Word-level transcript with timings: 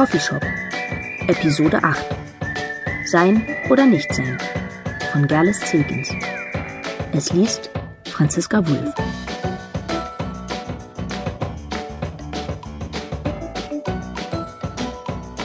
Coffeeshop. 0.00 0.42
Episode 1.26 1.84
8. 1.84 2.06
Sein 3.04 3.46
oder 3.68 3.84
nicht 3.84 4.10
sein. 4.14 4.38
Von 5.12 5.26
Gerles 5.26 5.60
Zilkins. 5.60 6.08
Es 7.12 7.34
liest 7.34 7.68
Franziska 8.06 8.66
Wulff. 8.66 8.94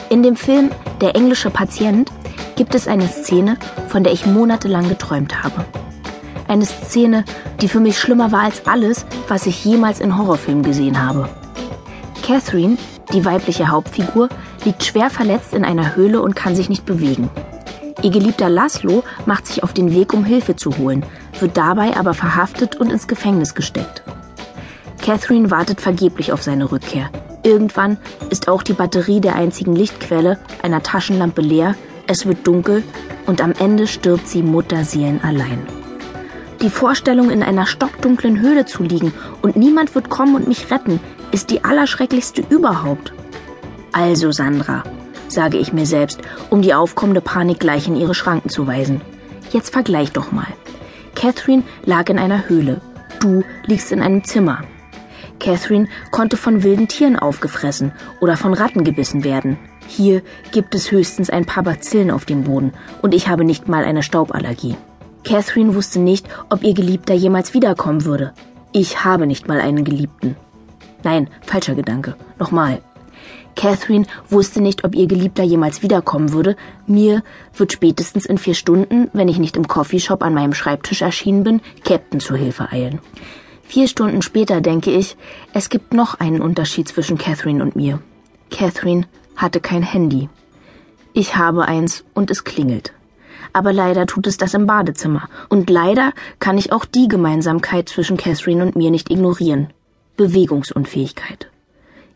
In 0.08 0.22
dem 0.22 0.36
Film 0.36 0.70
Der 1.02 1.14
englische 1.14 1.50
Patient 1.50 2.10
gibt 2.56 2.74
es 2.74 2.88
eine 2.88 3.08
Szene, 3.08 3.58
von 3.88 4.04
der 4.04 4.14
ich 4.14 4.24
monatelang 4.24 4.88
geträumt 4.88 5.42
habe. 5.44 5.66
Eine 6.48 6.64
Szene, 6.64 7.26
die 7.60 7.68
für 7.68 7.80
mich 7.80 7.98
schlimmer 7.98 8.32
war 8.32 8.44
als 8.44 8.66
alles, 8.66 9.04
was 9.28 9.44
ich 9.44 9.62
jemals 9.66 10.00
in 10.00 10.16
Horrorfilmen 10.16 10.62
gesehen 10.62 11.06
habe. 11.06 11.28
Catherine, 12.26 12.76
die 13.12 13.24
weibliche 13.24 13.68
Hauptfigur, 13.68 14.28
liegt 14.64 14.82
schwer 14.82 15.10
verletzt 15.10 15.54
in 15.54 15.64
einer 15.64 15.94
Höhle 15.94 16.20
und 16.20 16.34
kann 16.34 16.56
sich 16.56 16.68
nicht 16.68 16.84
bewegen. 16.84 17.30
Ihr 18.02 18.10
geliebter 18.10 18.48
Laszlo 18.48 19.04
macht 19.26 19.46
sich 19.46 19.62
auf 19.62 19.72
den 19.72 19.94
Weg, 19.94 20.12
um 20.12 20.24
Hilfe 20.24 20.56
zu 20.56 20.76
holen, 20.76 21.06
wird 21.38 21.56
dabei 21.56 21.96
aber 21.96 22.14
verhaftet 22.14 22.74
und 22.74 22.90
ins 22.90 23.06
Gefängnis 23.06 23.54
gesteckt. 23.54 24.02
Catherine 25.00 25.52
wartet 25.52 25.80
vergeblich 25.80 26.32
auf 26.32 26.42
seine 26.42 26.72
Rückkehr. 26.72 27.10
Irgendwann 27.44 27.96
ist 28.28 28.48
auch 28.48 28.64
die 28.64 28.72
Batterie 28.72 29.20
der 29.20 29.36
einzigen 29.36 29.76
Lichtquelle, 29.76 30.36
einer 30.64 30.82
Taschenlampe, 30.82 31.42
leer, 31.42 31.76
es 32.08 32.26
wird 32.26 32.44
dunkel 32.44 32.82
und 33.26 33.40
am 33.40 33.52
Ende 33.52 33.86
stirbt 33.86 34.26
sie 34.26 34.42
Mutterseelen 34.42 35.22
allein. 35.22 35.75
Die 36.66 36.70
Vorstellung, 36.70 37.30
in 37.30 37.44
einer 37.44 37.64
stockdunklen 37.64 38.40
Höhle 38.40 38.66
zu 38.66 38.82
liegen 38.82 39.14
und 39.40 39.54
niemand 39.54 39.94
wird 39.94 40.10
kommen 40.10 40.34
und 40.34 40.48
mich 40.48 40.68
retten, 40.68 40.98
ist 41.30 41.50
die 41.50 41.62
allerschrecklichste 41.62 42.42
überhaupt. 42.48 43.12
Also, 43.92 44.32
Sandra, 44.32 44.82
sage 45.28 45.58
ich 45.58 45.72
mir 45.72 45.86
selbst, 45.86 46.22
um 46.50 46.62
die 46.62 46.74
aufkommende 46.74 47.20
Panik 47.20 47.60
gleich 47.60 47.86
in 47.86 47.94
ihre 47.94 48.16
Schranken 48.16 48.48
zu 48.48 48.66
weisen. 48.66 49.00
Jetzt 49.52 49.72
vergleich 49.72 50.10
doch 50.10 50.32
mal. 50.32 50.48
Catherine 51.14 51.62
lag 51.84 52.08
in 52.08 52.18
einer 52.18 52.48
Höhle. 52.48 52.80
Du 53.20 53.44
liegst 53.66 53.92
in 53.92 54.02
einem 54.02 54.24
Zimmer. 54.24 54.64
Catherine 55.38 55.86
konnte 56.10 56.36
von 56.36 56.64
wilden 56.64 56.88
Tieren 56.88 57.16
aufgefressen 57.16 57.92
oder 58.20 58.36
von 58.36 58.54
Ratten 58.54 58.82
gebissen 58.82 59.22
werden. 59.22 59.56
Hier 59.86 60.20
gibt 60.50 60.74
es 60.74 60.90
höchstens 60.90 61.30
ein 61.30 61.44
paar 61.44 61.62
Bazillen 61.62 62.10
auf 62.10 62.24
dem 62.24 62.42
Boden 62.42 62.72
und 63.02 63.14
ich 63.14 63.28
habe 63.28 63.44
nicht 63.44 63.68
mal 63.68 63.84
eine 63.84 64.02
Stauballergie. 64.02 64.74
Catherine 65.26 65.74
wusste 65.74 65.98
nicht, 65.98 66.28
ob 66.50 66.62
ihr 66.62 66.72
Geliebter 66.72 67.12
jemals 67.12 67.52
wiederkommen 67.52 68.04
würde. 68.04 68.32
Ich 68.70 69.04
habe 69.04 69.26
nicht 69.26 69.48
mal 69.48 69.60
einen 69.60 69.82
Geliebten. 69.82 70.36
Nein, 71.02 71.28
falscher 71.44 71.74
Gedanke. 71.74 72.14
Nochmal. 72.38 72.80
Catherine 73.56 74.06
wusste 74.30 74.60
nicht, 74.60 74.84
ob 74.84 74.94
ihr 74.94 75.08
Geliebter 75.08 75.42
jemals 75.42 75.82
wiederkommen 75.82 76.30
würde. 76.30 76.54
Mir 76.86 77.24
wird 77.56 77.72
spätestens 77.72 78.24
in 78.24 78.38
vier 78.38 78.54
Stunden, 78.54 79.10
wenn 79.14 79.26
ich 79.26 79.40
nicht 79.40 79.56
im 79.56 79.66
Coffeeshop 79.66 80.22
an 80.22 80.32
meinem 80.32 80.54
Schreibtisch 80.54 81.02
erschienen 81.02 81.42
bin, 81.42 81.60
Captain 81.84 82.20
zur 82.20 82.36
Hilfe 82.36 82.70
eilen. 82.70 83.00
Vier 83.64 83.88
Stunden 83.88 84.22
später 84.22 84.60
denke 84.60 84.92
ich, 84.92 85.16
es 85.52 85.70
gibt 85.70 85.92
noch 85.92 86.20
einen 86.20 86.40
Unterschied 86.40 86.86
zwischen 86.86 87.18
Catherine 87.18 87.64
und 87.64 87.74
mir. 87.74 87.98
Catherine 88.52 89.08
hatte 89.34 89.58
kein 89.58 89.82
Handy. 89.82 90.28
Ich 91.14 91.34
habe 91.34 91.64
eins 91.64 92.04
und 92.14 92.30
es 92.30 92.44
klingelt 92.44 92.92
aber 93.52 93.72
leider 93.72 94.06
tut 94.06 94.26
es 94.26 94.36
das 94.36 94.54
im 94.54 94.66
Badezimmer. 94.66 95.28
Und 95.48 95.70
leider 95.70 96.12
kann 96.38 96.58
ich 96.58 96.72
auch 96.72 96.84
die 96.84 97.08
Gemeinsamkeit 97.08 97.88
zwischen 97.88 98.16
Catherine 98.16 98.64
und 98.64 98.76
mir 98.76 98.90
nicht 98.90 99.10
ignorieren. 99.10 99.68
Bewegungsunfähigkeit. 100.16 101.50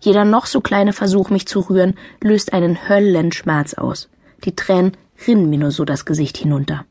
Jeder 0.00 0.24
noch 0.24 0.46
so 0.46 0.60
kleine 0.60 0.92
Versuch, 0.92 1.30
mich 1.30 1.46
zu 1.46 1.60
rühren, 1.60 1.94
löst 2.22 2.52
einen 2.52 2.88
Höllenschmerz 2.88 3.74
aus. 3.74 4.08
Die 4.44 4.56
Tränen 4.56 4.96
rinnen 5.26 5.50
mir 5.50 5.58
nur 5.58 5.70
so 5.70 5.84
das 5.84 6.06
Gesicht 6.06 6.38
hinunter. 6.38 6.86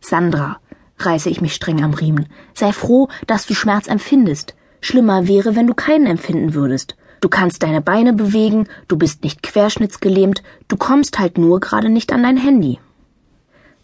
Sandra, 0.00 0.58
reiße 0.98 1.30
ich 1.30 1.40
mich 1.40 1.54
streng 1.54 1.82
am 1.82 1.94
Riemen, 1.94 2.26
sei 2.54 2.72
froh, 2.72 3.08
dass 3.26 3.46
du 3.46 3.54
Schmerz 3.54 3.86
empfindest. 3.88 4.54
Schlimmer 4.80 5.26
wäre, 5.26 5.56
wenn 5.56 5.66
du 5.66 5.74
keinen 5.74 6.06
empfinden 6.06 6.54
würdest. 6.54 6.96
Du 7.20 7.28
kannst 7.30 7.62
deine 7.62 7.80
Beine 7.80 8.12
bewegen, 8.12 8.68
du 8.88 8.96
bist 8.96 9.24
nicht 9.24 9.42
querschnittsgelähmt, 9.42 10.42
du 10.68 10.76
kommst 10.76 11.18
halt 11.18 11.38
nur 11.38 11.60
gerade 11.60 11.88
nicht 11.88 12.12
an 12.12 12.22
dein 12.22 12.36
Handy. 12.36 12.78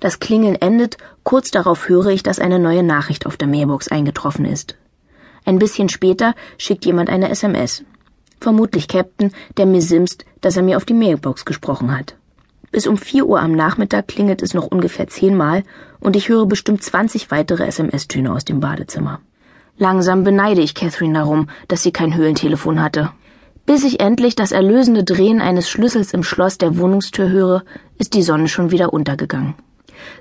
Das 0.03 0.19
Klingeln 0.19 0.57
endet, 0.57 0.97
kurz 1.23 1.53
darauf 1.53 1.89
höre 1.89 2.09
ich, 2.09 2.25
dass 2.25 2.41
eine 2.41 2.59
neue 2.59 2.83
Nachricht 2.83 3.25
auf 3.25 3.37
der 3.37 3.47
Mailbox 3.47 3.87
eingetroffen 3.87 4.45
ist. 4.45 4.75
Ein 5.45 5.61
bisschen 5.61 5.89
später 5.89 6.35
schickt 6.59 6.85
jemand 6.85 7.09
eine 7.09 7.31
SMS. 7.31 7.85
Vermutlich 8.41 8.89
Captain, 8.89 9.31
der 9.57 9.67
mir 9.67 9.81
simst, 9.81 10.25
dass 10.41 10.57
er 10.57 10.65
mir 10.65 10.77
auf 10.77 10.85
die 10.85 10.93
Mailbox 10.93 11.45
gesprochen 11.45 11.97
hat. 11.97 12.17
Bis 12.73 12.89
um 12.89 12.97
vier 12.97 13.27
Uhr 13.27 13.39
am 13.39 13.53
Nachmittag 13.53 14.09
klingelt 14.09 14.43
es 14.43 14.55
noch 14.55 14.67
ungefähr 14.67 15.07
zehnmal 15.07 15.63
und 16.01 16.17
ich 16.17 16.29
höre 16.29 16.47
bestimmt 16.47 16.83
zwanzig 16.83 17.31
weitere 17.31 17.65
SMS-Töne 17.65 18.33
aus 18.33 18.45
dem 18.45 18.59
Badezimmer. 18.59 19.21
Langsam 19.79 20.25
beneide 20.25 20.63
ich 20.63 20.75
Catherine 20.75 21.15
darum, 21.17 21.49
dass 21.69 21.85
sie 21.85 21.93
kein 21.93 22.17
Höhlentelefon 22.17 22.83
hatte. 22.83 23.13
Bis 23.67 23.85
ich 23.85 24.01
endlich 24.01 24.35
das 24.35 24.51
erlösende 24.51 25.05
Drehen 25.05 25.41
eines 25.41 25.71
Schlüssels 25.71 26.13
im 26.13 26.25
Schloss 26.25 26.59
der 26.59 26.77
Wohnungstür 26.77 27.29
höre, 27.29 27.63
ist 27.99 28.15
die 28.15 28.23
Sonne 28.25 28.49
schon 28.49 28.73
wieder 28.73 28.93
untergegangen. 28.93 29.55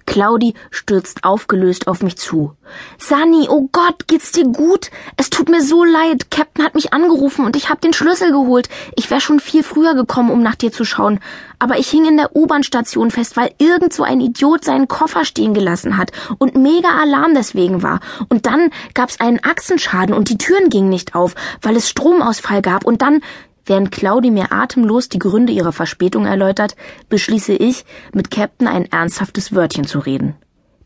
Claudi 0.06 0.54
stürzt 0.70 1.24
aufgelöst 1.24 1.88
auf 1.88 2.02
mich 2.04 2.18
zu. 2.18 2.56
Sunny, 2.98 3.48
oh 3.50 3.70
Gott, 3.72 4.08
geht's 4.08 4.32
dir 4.32 4.46
gut? 4.46 4.92
Es 5.18 5.30
tut 5.30 5.50
mir 5.50 5.62
so 5.62 5.84
leid. 5.84 6.32
Captain 6.32 6.66
hat 6.66 6.76
mich 6.76 6.94
angerufen 6.94 7.46
und 7.46 7.56
ich 7.56 7.70
hab 7.70 7.82
den 7.82 7.94
Schlüssel 7.94 8.32
geholt. 8.32 8.70
Ich 8.96 9.10
wäre 9.10 9.22
schon 9.22 9.40
viel 9.40 9.64
früher 9.64 9.94
gekommen, 9.94 10.32
um 10.32 10.42
nach 10.42 10.56
dir 10.56 10.72
zu 10.72 10.86
schauen. 10.86 11.20
Aber 11.60 11.78
ich 11.78 11.90
hing 11.90 12.06
in 12.06 12.18
der 12.18 12.36
U-Bahn-Station 12.36 13.12
fest, 13.12 13.38
weil 13.38 13.54
irgend 13.60 13.94
so 13.94 14.04
ein 14.04 14.20
Idiot 14.20 14.66
seinen 14.66 14.88
Koffer 14.88 15.26
stehen 15.26 15.54
gelassen 15.54 15.98
hat 15.98 16.12
und 16.40 16.56
mega 16.56 16.90
Alarm 17.00 17.36
deswegen 17.36 17.84
war. 17.84 18.00
Und 18.30 18.46
dann 18.48 18.72
gab's 18.94 19.20
einen 19.20 19.44
Achsenschaden 19.44 20.16
und 20.16 20.30
die 20.30 20.38
Türen 20.38 20.70
gingen 20.70 20.90
nicht 20.90 21.14
auf, 21.14 21.36
weil 21.62 21.76
es 21.76 21.90
Stromausfall 21.90 22.62
gab. 22.62 22.84
Und 22.84 23.02
dann 23.02 23.22
Während 23.66 23.92
Claudi 23.92 24.32
mir 24.32 24.52
atemlos 24.52 25.10
die 25.10 25.20
Gründe 25.20 25.54
ihrer 25.54 25.72
Verspätung 25.72 26.26
erläutert, 26.26 26.76
beschließe 27.10 27.54
ich, 27.54 27.86
mit 28.14 28.32
Captain 28.32 28.68
ein 28.68 28.92
ernsthaftes 28.92 29.54
Wörtchen 29.54 29.86
zu 29.86 30.00
reden. 30.00 30.36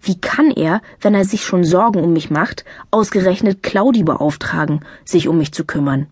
Wie 0.01 0.19
kann 0.19 0.51
er, 0.51 0.81
wenn 1.01 1.15
er 1.15 1.25
sich 1.25 1.45
schon 1.45 1.63
Sorgen 1.63 2.03
um 2.03 2.13
mich 2.13 2.29
macht, 2.29 2.65
ausgerechnet 2.91 3.63
Claudi 3.63 4.03
beauftragen, 4.03 4.81
sich 5.03 5.27
um 5.27 5.37
mich 5.37 5.51
zu 5.51 5.65
kümmern? 5.65 6.07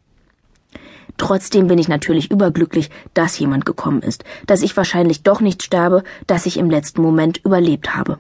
Trotzdem 1.18 1.68
bin 1.68 1.78
ich 1.78 1.88
natürlich 1.88 2.31
überglücklich, 2.31 2.90
dass 3.13 3.38
jemand 3.38 3.66
gekommen 3.66 4.01
ist, 4.01 4.24
dass 4.47 4.63
ich 4.63 4.75
wahrscheinlich 4.75 5.22
doch 5.22 5.41
nicht 5.41 5.62
sterbe, 5.62 6.03
dass 6.25 6.47
ich 6.47 6.57
im 6.57 6.72
letzten 6.72 7.03
Moment 7.03 7.40
überlebt 7.45 7.95
habe. 7.95 8.18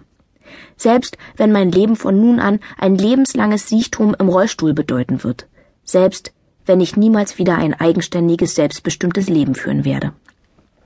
Selbst 0.75 1.17
wenn 1.37 1.51
mein 1.51 1.71
Leben 1.71 1.95
von 1.95 2.19
nun 2.19 2.39
an 2.39 2.59
ein 2.77 2.95
lebenslanges 2.95 3.67
Siechtum 3.67 4.15
im 4.19 4.29
Rollstuhl 4.29 4.73
bedeuten 4.73 5.23
wird. 5.23 5.47
Selbst 5.83 6.33
wenn 6.65 6.81
ich 6.81 6.97
niemals 6.97 7.37
wieder 7.37 7.57
ein 7.57 7.73
eigenständiges, 7.73 8.55
selbstbestimmtes 8.55 9.29
Leben 9.29 9.55
führen 9.55 9.85
werde. 9.85 10.13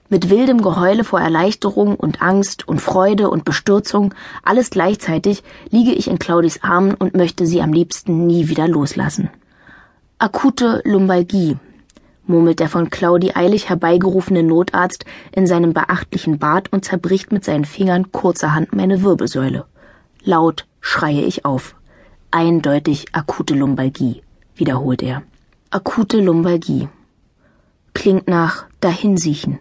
Mit 0.10 0.30
wildem 0.30 0.62
Geheule 0.62 1.04
vor 1.04 1.20
Erleichterung 1.20 1.96
und 1.96 2.22
Angst 2.22 2.66
und 2.68 2.82
Freude 2.82 3.30
und 3.30 3.44
Bestürzung, 3.44 4.14
alles 4.42 4.70
gleichzeitig, 4.70 5.44
liege 5.70 5.92
ich 5.92 6.08
in 6.08 6.18
Claudis 6.18 6.64
Armen 6.64 6.94
und 6.94 7.16
möchte 7.16 7.46
sie 7.46 7.62
am 7.62 7.74
liebsten 7.74 8.26
nie 8.26 8.48
wieder 8.48 8.70
loslassen. 8.70 9.30
Akute 10.18 10.82
Lumbalgie, 10.86 11.58
murmelt 12.26 12.60
der 12.60 12.70
von 12.70 12.90
Claudi 12.90 13.34
eilig 13.36 13.70
herbeigerufene 13.70 14.44
Notarzt 14.44 15.06
in 15.32 15.46
seinem 15.46 15.74
beachtlichen 15.74 16.40
Bart 16.40 16.72
und 16.72 16.86
zerbricht 16.86 17.32
mit 17.32 17.44
seinen 17.44 17.66
Fingern 17.66 18.12
kurzerhand 18.12 18.74
meine 18.74 19.04
Wirbelsäule. 19.04 19.66
Laut 20.24 20.66
schreie 20.80 21.22
ich 21.22 21.46
auf. 21.46 21.76
Eindeutig 22.32 23.08
akute 23.14 23.56
Lumbalgie, 23.56 24.22
wiederholt 24.56 25.04
er. 25.04 25.24
Akute 25.70 26.22
Lumbalgie. 26.22 26.88
Klingt 27.94 28.30
nach 28.30 28.68
Dahinsiechen, 28.80 29.60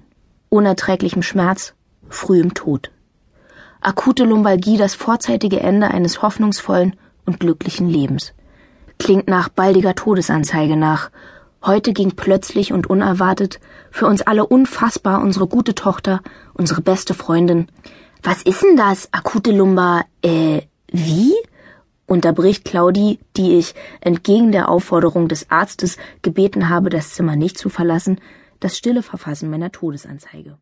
unerträglichem 0.50 1.20
Schmerz, 1.20 1.75
frühem 2.08 2.55
Tod. 2.55 2.93
Akute 3.81 4.23
Lumbalgie 4.23 4.76
das 4.76 4.94
vorzeitige 4.94 5.58
Ende 5.58 5.88
eines 5.88 6.23
hoffnungsvollen 6.23 6.94
und 7.25 7.41
glücklichen 7.41 7.88
Lebens. 7.88 8.35
Klingt 9.00 9.26
nach 9.26 9.49
baldiger 9.49 9.97
Todesanzeige 9.97 10.76
nach. 10.76 11.11
Heute 11.64 11.93
ging 11.93 12.12
plötzlich 12.12 12.73
und 12.73 12.88
unerwartet, 12.88 13.59
für 13.91 14.06
uns 14.06 14.23
alle 14.23 14.47
unfassbar 14.47 15.20
unsere 15.20 15.49
gute 15.49 15.75
Tochter, 15.75 16.20
unsere 16.55 16.82
beste 16.82 17.14
Freundin. 17.14 17.67
Was 18.23 18.43
ist 18.43 18.62
denn 18.62 18.76
das? 18.76 19.12
Akute 19.12 19.50
Lumbar, 19.50 20.05
äh, 20.23 20.62
wie? 20.87 21.35
Unterbricht 22.06 22.64
Claudi, 22.64 23.19
die 23.37 23.58
ich 23.58 23.75
entgegen 24.00 24.53
der 24.53 24.69
Aufforderung 24.69 25.29
des 25.29 25.50
Arztes 25.50 25.97
gebeten 26.23 26.69
habe, 26.69 26.91
das 26.91 27.14
Zimmer 27.14 27.37
nicht 27.37 27.58
zu 27.58 27.69
verlassen, 27.69 28.20
das 28.61 28.76
stille 28.76 29.03
Verfassen 29.03 29.50
meiner 29.50 29.73
Todesanzeige. 29.73 30.58